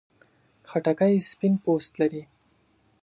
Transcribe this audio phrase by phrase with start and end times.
[0.69, 2.23] خټکی سپین پوست لري.